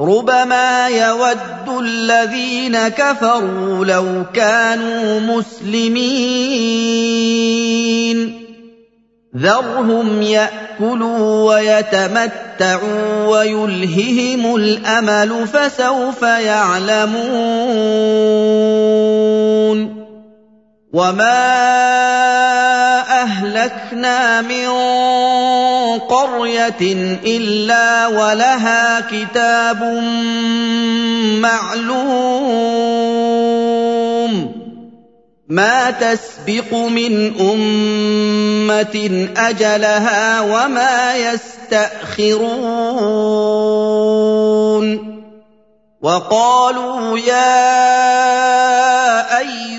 ربما 0.00 0.88
يود 0.88 1.68
الذين 1.80 2.88
كفروا 2.88 3.84
لو 3.84 4.24
كانوا 4.34 5.20
مسلمين. 5.20 6.18
ذرهم 9.36 10.22
يأكلوا 10.22 11.54
ويتمتعوا 11.54 13.26
ويلههم 13.26 14.56
الأمل 14.56 15.46
فسوف 15.46 16.22
يعلمون. 16.22 17.18
وما 20.92 22.47
أهلكنا 23.56 24.40
من 24.40 24.68
قرية 25.98 26.92
إلا 27.24 28.06
ولها 28.06 29.00
كتاب 29.00 29.82
معلوم 31.40 32.18
ما 35.48 35.90
تسبق 35.90 36.74
من 36.74 37.40
أمة 37.40 39.28
أجلها 39.36 40.40
وما 40.40 41.16
يستأخرون 41.16 42.38
وقالوا 46.02 47.18
يا 47.18 47.58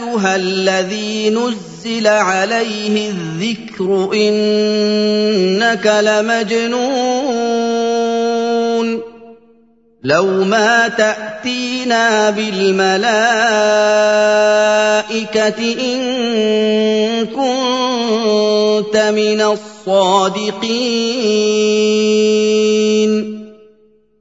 أيها 0.09 0.35
الذي 0.35 1.29
نزل 1.29 2.07
عليه 2.07 3.09
الذكر 3.09 4.09
إنك 4.13 5.85
لمجنون 6.03 6.79
لو 10.03 10.25
ما 10.43 10.87
تأتينا 10.87 12.29
بالملائكة 12.29 12.99
إن 15.79 15.99
كنت 17.25 18.97
من 18.97 19.41
الصادقين 19.41 20.79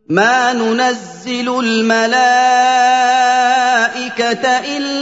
ما 0.09 0.53
ننزل 0.53 1.61
الملائكة 1.61 2.09
إلا 4.59 4.98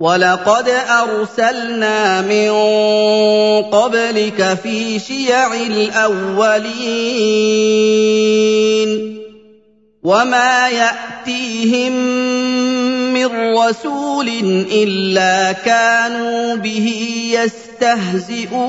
وَلَقَدْ 0.00 0.68
أَرْسَلْنَا 0.68 2.20
مِن 2.26 2.50
قَبْلِكَ 3.70 4.58
فِي 4.62 4.98
شِيَعِ 4.98 5.54
الْأَوَّلِينَ 5.54 6.74
وَمَا 10.02 10.68
يَأْتِيهِم 10.68 11.92
مِّن 13.14 13.26
رَّسُولٍ 13.54 14.28
إِلَّا 14.72 15.52
كَانُوا 15.52 16.54
بِهِ 16.54 16.88
يَسْتَهْزِئُونَ 17.30 18.64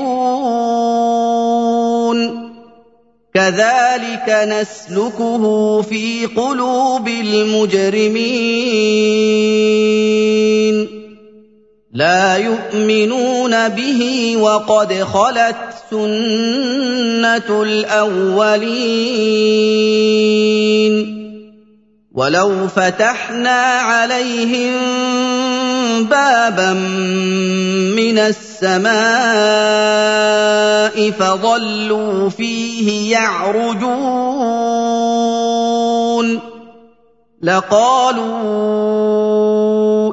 كَذَٰلِكَ 3.34 4.28
نَسْلُكُهُ 4.30 5.44
فِي 5.82 6.26
قُلُوبِ 6.26 7.08
الْمُجْرِمِينَ 7.08 8.26
لا 11.96 12.36
يؤمنون 12.36 13.68
به 13.68 14.36
وقد 14.36 14.92
خلت 14.92 15.56
سنة 15.90 17.62
الأولين. 17.62 18.76
ولو 22.14 22.68
فتحنا 22.68 23.60
عليهم 23.60 24.72
بابا 26.04 26.72
من 27.96 28.18
السماء 28.18 28.96
فظلوا 31.10 32.28
فيه 32.28 33.12
يعرجون. 33.12 34.26
لقالوا 37.42 38.36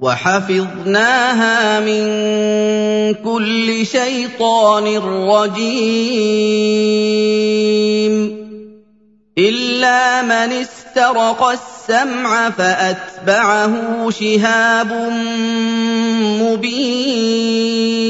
وحفظناها 0.00 1.80
من 1.80 2.02
كل 3.14 3.86
شيطان 3.86 4.98
رجيم. 5.28 6.20
إلا 9.38 10.22
من 10.22 10.52
استرق 10.52 11.42
السمع 11.42 12.50
فأتبعه 12.50 14.10
شهاب 14.10 14.92
مبين. 16.42 18.09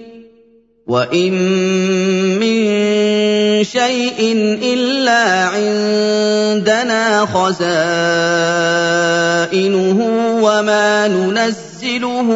وان 0.91 1.31
من 2.39 2.59
شيء 3.63 4.19
الا 4.63 5.23
عندنا 5.55 7.25
خزائنه 7.31 7.59
وما 10.43 11.07
ننزله 11.07 12.29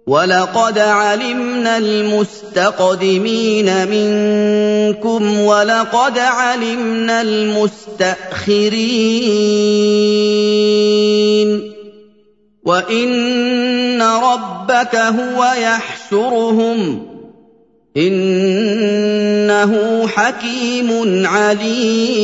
وَلَقَدْ 0.07 0.79
عَلِمْنَا 0.79 1.79
الْمُسْتَقْدِمِينَ 1.79 3.69
مِنكُمْ 3.89 5.41
وَلَقَدْ 5.41 6.19
عَلِمْنَا 6.19 7.23
الْمُسْتَأْخِرِينَ 7.23 8.33
وَإِنَّ 12.65 14.03
رَبَّكَ 14.03 14.95
هُوَ 14.97 15.41
يَحْشُرُهُمْ 15.59 17.07
إِنَّهُ 17.97 19.73
حَكِيمٌ 20.07 20.91
عَلِيمٌ 21.27 22.23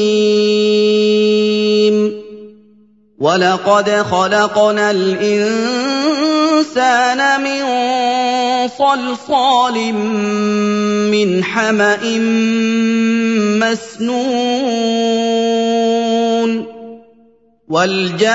وَلَقَدْ 3.18 3.90
خَلَقْنَا 3.90 4.90
الْإِنسَانَ 4.90 6.00
مِن 7.42 7.62
صَلْصَالٍ 8.78 9.92
مِّنْ 11.10 11.44
حَمَإٍ 11.44 12.18
مَّسْنُونٍ 13.58 14.38
وَالْجَانَّ 17.68 18.32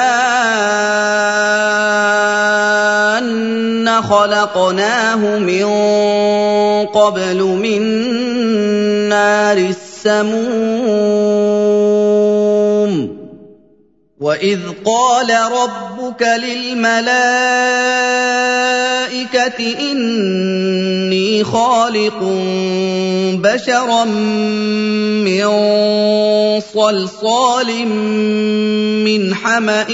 خَلَقْنَاهُ 4.01 5.21
مِن 5.39 5.65
قَبْلُ 6.93 7.39
مِن 7.41 7.81
نَّارِ 9.09 9.57
السَّمُومِ. 9.57 10.53
وَإِذْ 14.23 14.59
قَالَ 14.87 15.27
رَبُّكَ 15.51 16.21
لِلْمَلَائِكَةِ 16.23 17.11
إِنِّي 19.91 21.43
خَالِقٌ 21.43 22.19
بَشَرًا 23.43 24.03
مِّن 25.27 25.43
صَلْصَالٍ 26.73 27.69
مِّنْ 29.03 29.35
حَمَإٍ 29.35 29.91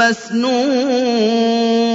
مَّسْنُونٍ 0.00 1.85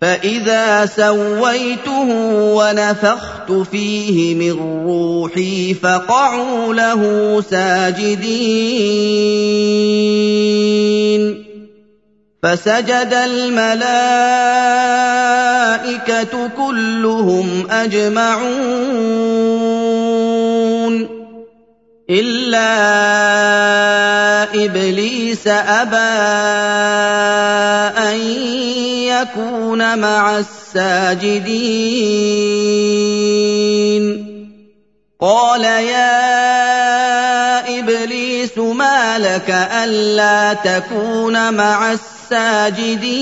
فَإِذَا 0.00 0.86
سَوَّيْتُهُ 0.86 2.08
وَنَفَخْتُ 2.56 3.52
فِيهِ 3.52 4.34
مِن 4.34 4.52
رُّوحِي 4.88 5.74
فَقَعُوا 5.74 6.74
لَهُ 6.74 7.02
سَاجِدِينَ 7.50 8.40
فَسَجَدَ 12.42 13.14
الْمَلَائِكَةُ 13.14 13.90
كُلُّهُمْ 16.56 17.66
أَجْمَعُونَ 17.70 19.10
إِلَّا 22.10 22.72
إِبْلِيسَ 24.64 25.46
أَبَىٰ 25.46 25.98
أَن 27.98 28.16
يَكُونَ 29.22 29.98
مَعَ 29.98 30.38
السَّاجِدِينَ 30.38 31.60
قَالَ 35.20 35.64
يَا 35.64 36.18
إِبْلِيسُ 37.78 38.58
مَا 38.58 39.18
لَكَ 39.18 39.50
أَلَّا 39.84 40.52
تَكُونَ 40.54 41.54
مَعَ 41.54 41.92
السَّاجِدِينَ 41.92 43.20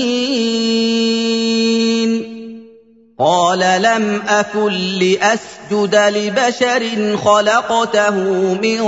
قَالَ 3.19 3.59
لَمْ 3.59 4.21
أَكُن 4.27 4.71
لِّأَسْجُدَ 4.71 5.95
لِبَشَرٍ 5.95 7.17
خَلَقْتَهُ 7.17 8.15
مِن 8.63 8.79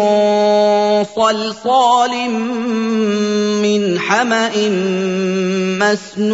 صَلْصَالٍ 1.16 2.30
مِّنْ 3.60 4.00
حَمَإٍ 4.00 4.70
مَّسْنُونٍ. 5.84 6.32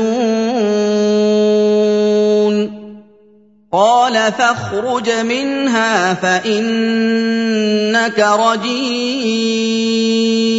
قَالَ 3.74 4.14
فَاخْرُجْ 4.14 5.10
مِنْهَا 5.10 6.14
فَإِنَّكَ 6.14 8.20
رَجِيمٌ. 8.20 10.57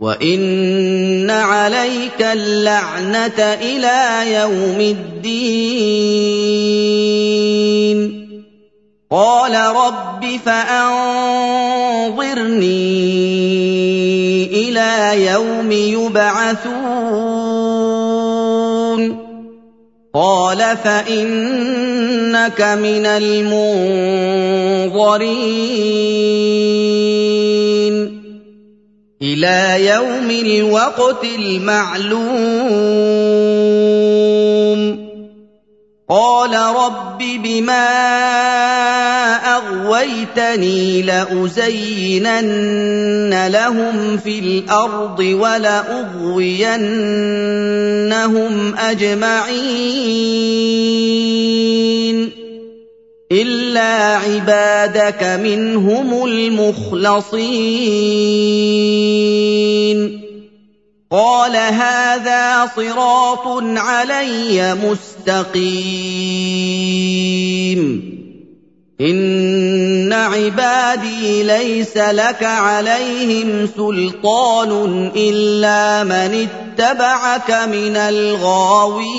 وَإِنَّ 0.00 1.28
عَلَيْكَ 1.30 2.20
اللَّعْنَةَ 2.22 3.38
إِلَىٰ 3.38 4.32
يَوْمِ 4.32 4.80
الدِّينِ 4.80 6.00
قَالَ 9.10 9.54
رَبِّ 9.76 10.24
فَأَنظِرْنِي 10.44 11.20
إِلَىٰ 14.68 15.26
يَوْمِ 15.32 15.72
يُبْعَثُونَ 15.72 16.80
قَالَ 20.14 20.76
فَإِنَّكَ 20.84 22.60
مِنَ 22.60 23.06
الْمُنظَرِينَ 23.06 24.00
إِلَىٰ 29.22 29.84
يَوْمِ 29.84 30.30
الْوَقْتِ 30.30 31.24
الْمَعْلُومِ. 31.24 32.30
قَالَ 36.08 36.54
رَبِّ 36.56 37.18
بِمَا 37.18 37.88
أَغْوَيْتَنِي 39.56 41.02
لَأُزَيِّنَنَّ 41.02 42.32
لَهُمْ 43.46 44.16
فِي 44.16 44.38
الْأَرْضِ 44.38 45.20
وَلَأُغْوِيَنَّهُمْ 45.20 46.64
أَجْمَعِينَ. 48.78 49.50
إِلَّا 53.32 54.16
عِبَادَكَ 54.18 55.22
مِنْهُمُ 55.22 56.24
الْمُخْلَصِينَ 56.26 57.40
قَالَ 61.10 61.56
هَٰذَا 61.56 62.66
صِرَاطٌ 62.76 63.46
عَلَيَّ 63.78 64.74
مُسْتَقِيمٌ 64.74 65.70
إِنَّ 69.00 70.12
عِبَادِي 70.12 71.42
لَيْسَ 71.42 71.96
لَكَ 71.96 72.42
عَلَيْهِمْ 72.42 73.68
سُلْطَانٌ 73.76 75.10
إِلَّا 75.16 76.04
مَنِ 76.04 76.48
اتَّبَعَكَ 76.48 77.50
مِنَ 77.50 77.96
الْغَاوِينَ 77.96 79.10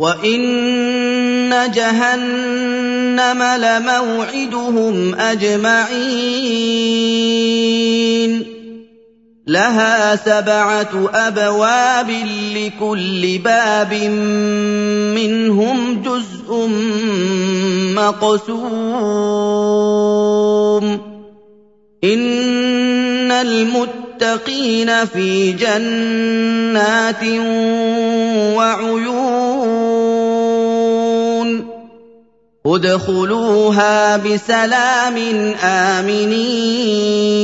وَإِنَّ 0.00 1.52
جَهَنَّمَ 1.76 3.40
لَمَوْعِدُهُمْ 3.42 5.14
أَجْمَعِينَ 5.14 6.00
لَهَا 9.46 10.16
سَبْعَةُ 10.16 11.10
أَبْوَابٍ 11.14 12.10
لِّكُلِّ 12.56 13.38
بَابٍ 13.44 13.92
مِّنْهُمْ 15.20 16.02
جُزْءٌ 16.02 16.48
مَّقْسُومٌ 18.00 18.60
إِنَّ 22.04 23.30
الْمُتَّقِينَ 23.32 25.04
فِي 25.04 25.52
جَنَّاتٍ 25.52 27.24
وَعُيُونٍ 28.56 29.59
ادخلوها 32.66 34.16
بسلام 34.16 35.16
آمنين. 35.64 37.40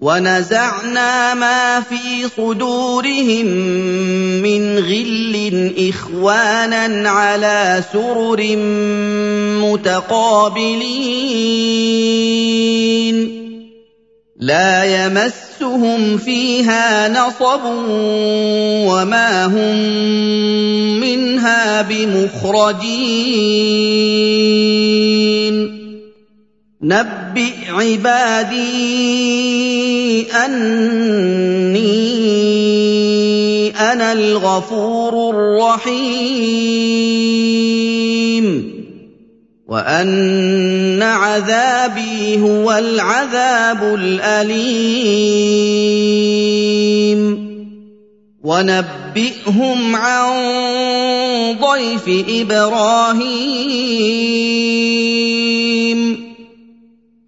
ونزعنا 0.00 1.34
ما 1.34 1.80
في 1.80 2.28
صدورهم 2.36 3.46
من 4.42 4.78
غل 4.78 5.72
إخوانا 5.88 7.10
على 7.10 7.82
سرر 7.92 8.56
متقابلين. 9.64 10.66
لا 14.40 14.84
يمسهم 14.84 16.18
فيها 16.18 17.08
نصب 17.08 17.60
وما 18.84 19.44
هم 19.44 19.76
منها 21.00 21.82
بمخرجين. 21.82 22.86
نبئ 26.82 27.54
عبادي 27.68 28.66
أني 30.32 31.86
أنا 33.92 34.12
الغفور 34.12 35.30
الرحيم. 35.30 37.75
وان 39.68 41.02
عذابي 41.02 42.42
هو 42.42 42.72
العذاب 42.72 43.94
الاليم 43.94 45.26
ونبئهم 48.44 49.96
عن 49.96 50.26
ضيف 51.60 52.26
إبراهيم 52.28 53.26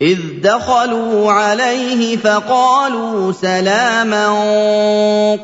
اذ 0.02 0.18
دخلوا 0.42 1.32
عليه 1.32 2.16
فقالوا 2.16 3.32
سلاما 3.32 4.28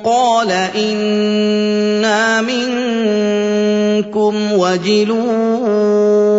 قال 0.05 0.51
أنا 0.77 2.43
منكم 2.43 4.53
وجلون 4.53 6.34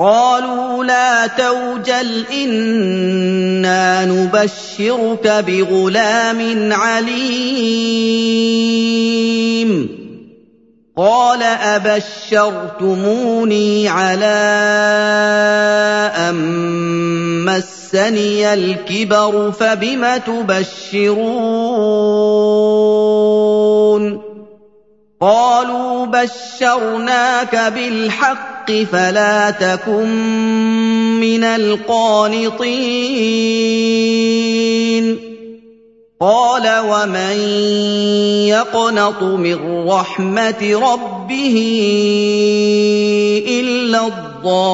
قالوا 0.00 0.84
لا 0.84 1.26
توجل 1.26 2.24
إنا 2.32 4.04
نبشرك 4.04 5.44
بغلام 5.46 6.72
عليم. 6.72 8.10
قال 10.96 11.42
أبشرتموني 11.76 12.88
على 13.88 14.40
أن 16.16 16.34
مسني 17.44 18.54
الكبر 18.54 19.52
فبم 19.52 20.16
تبشرون؟ 20.16 21.20
قالوا 25.20 26.06
بشرناك 26.06 27.72
بالحق 27.74 28.59
فلا 28.92 29.50
تكن 29.50 30.08
من 31.20 31.44
القانطين. 31.44 32.50
قال 36.20 36.64
ومن 36.84 37.36
يقنط 38.48 39.22
من 39.22 39.88
رحمة 39.88 40.62
ربه 40.92 41.56
إلا 43.48 44.06
الضالون. 44.06 44.70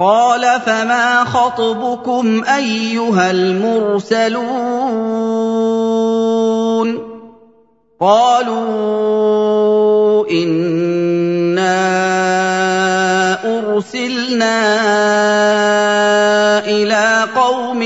قال 0.00 0.60
فما 0.66 1.24
خطبكم 1.24 2.44
أيها 2.44 3.30
المرسلون؟ 3.30 5.25
قالوا 8.00 8.68
إنا 10.28 11.80
أُرْسِلْنَا 13.40 14.58
إِلَىٰ 16.68 17.24
قَوْمٍ 17.34 17.80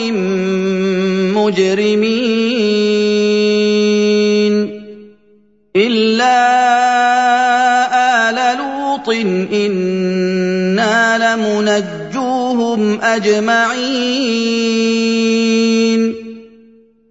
مُّجْرِمِينَ 1.39 2.51
إِلَّا 5.77 6.43
آلَ 7.95 8.39
لُوطٍ 8.59 9.09
إِنَّا 9.55 11.19
لَمُنَجُّوهُمْ 11.23 13.01
أَجْمَعِينَ 13.01 14.41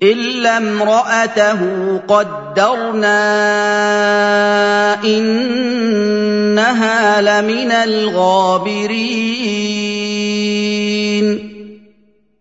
إِلَّا 0.03 0.57
امْرَأَتَهُ 0.57 1.59
قَدَّرْنَا 2.07 3.19
إِنَّهَا 5.03 6.61
لَمِنَ 7.21 7.71
الْغَابِرِينَ 7.71 9.09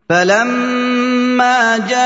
فَلَمَّا 0.08 1.78
جَاءَ 1.78 1.98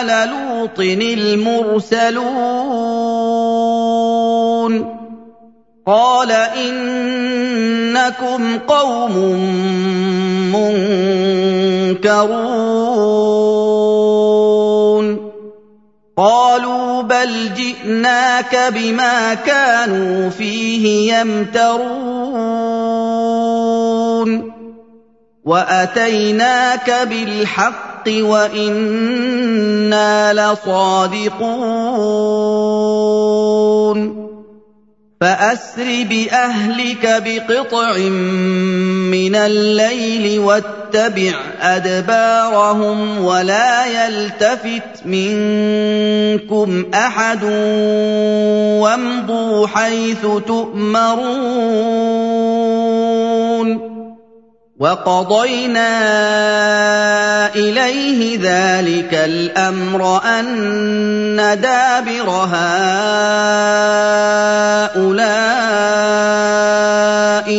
آلَ 0.00 0.08
لُوطٍ 0.32 0.80
الْمُرْسَلُونَ 0.80 2.16
قَالَ 5.86 6.32
إِنَّكُمْ 6.66 7.78
قَوْمٌ 8.58 9.14
مُّنكَرُونَ 10.52 11.75
قالوا 16.16 17.02
بل 17.02 17.54
جئناك 17.54 18.72
بما 18.74 19.34
كانوا 19.34 20.30
فيه 20.30 21.14
يمترون. 21.14 22.26
وأتيناك 25.44 26.90
بالحق 27.10 28.08
وإنا 28.08 29.52
لصادقون. 30.32 31.86
فأسر 35.20 36.06
بأهلك 36.10 37.22
بقطع 37.26 37.96
من 39.10 39.34
الليل 39.34 40.38
واتبع 40.86 41.34
أدبارهم 41.60 43.24
ولا 43.24 43.86
يلتفت 43.86 45.06
منكم 45.06 46.84
أحد 46.94 47.44
وامضوا 48.82 49.66
حيث 49.66 50.26
تؤمرون 50.46 51.56
وَقَضَيْنَا 54.76 55.88
إِلَيْهِ 57.56 58.36
ذَٰلِكَ 58.36 59.14
الْأَمْرَ 59.14 60.20
أَنَّ 60.20 61.40
دَابِرَ 61.62 62.28
هَٰؤُلَاءِ 62.52 63.16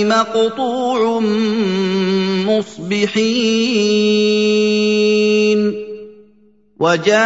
مَقْطُوعٌ 0.06 1.20
مُّصْبِحِينَ 2.98 5.62
وَجَاءَ 6.80 7.18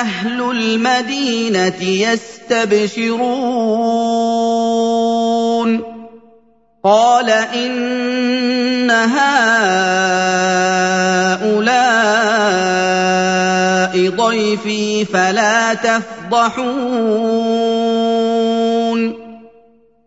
أَهْلُ 0.00 0.50
الْمَدِينَةِ 0.50 1.82
يَسْتَبْشِرُونَ. 1.82 3.16
قال 6.84 7.30
إن 7.30 8.90
هؤلاء 8.90 9.16
ضيفي 14.10 15.04
فلا 15.04 15.74
تفضحون. 15.74 17.85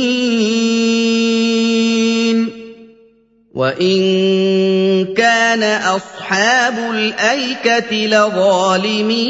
وَإِن 3.55 3.99
كَانَ 5.19 5.63
أَصْحَابُ 5.63 6.77
الْأَيْكَةِ 6.79 7.91
لَظَالِمِينَ 8.07 9.29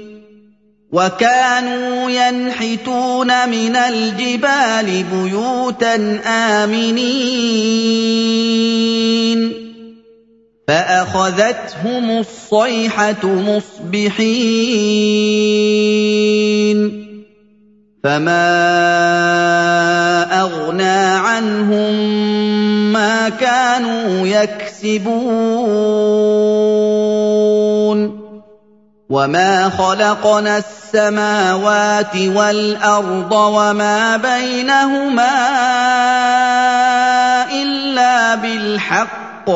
وَكَانُوا 0.91 2.11
يَنْحِتُونَ 2.11 3.49
مِنَ 3.49 3.75
الْجِبَالِ 3.75 5.03
بُيُوتًا 5.13 6.19
آمِنِينَ. 6.25 7.01
فَأَخَذَتْهُمُ 10.67 12.19
الصَّيْحَةُ 12.19 13.25
مُصْبِحِينَ. 13.25 14.31
فَمَا 18.03 18.43
أَغْنَىٰ 20.41 21.19
عَنْهُم 21.23 21.93
مَّا 22.93 23.29
كَانُوا 23.29 24.27
يَكْسِبُونَ. 24.27 25.21
وَمَا 29.11 29.69
خَلَقْنَا 29.69 30.57
السَّمَاوَاتِ 30.63 32.15
وَالْأَرْضَ 32.15 33.31
وَمَا 33.31 34.17
بَيْنَهُمَا 34.17 35.35
إِلَّا 37.51 38.35
بِالْحَقِّ 38.35 39.49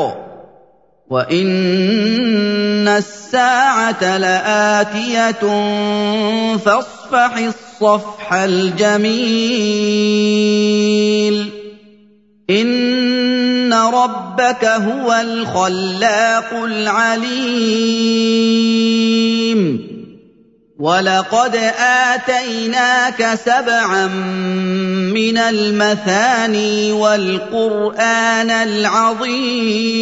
وَإِنَّ 1.10 2.88
السَّاعَةَ 2.88 4.16
لَآتِيَةٌ 4.18 5.44
فَاصْفَحِ 6.56 7.32
الصَّفْحَ 7.36 8.32
الْجَمِيلَ 8.32 9.16
إِنَّ 12.50 13.05
رَبَّكَ 13.72 14.64
هُوَ 14.64 15.12
الْخَلَّاقُ 15.12 16.54
الْعَلِيمُ 16.64 17.96
وَلَقَدْ 20.78 21.56
آتَيْنَاكَ 22.14 23.38
سَبْعًا 23.44 24.06
مِّنَ 25.16 25.38
الْمَثَانِي 25.38 26.92
وَالْقُرْآنَ 26.92 28.50
الْعَظِيمَ 28.50 29.96